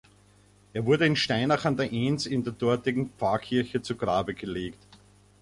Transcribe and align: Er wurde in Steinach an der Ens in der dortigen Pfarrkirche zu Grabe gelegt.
Er 0.73 0.83
wurde 0.87 1.05
in 1.05 1.15
Steinach 1.15 1.63
an 1.65 1.77
der 1.77 1.93
Ens 1.93 2.25
in 2.25 2.43
der 2.43 2.53
dortigen 2.53 3.11
Pfarrkirche 3.19 3.83
zu 3.83 3.95
Grabe 3.95 4.33
gelegt. 4.33 4.79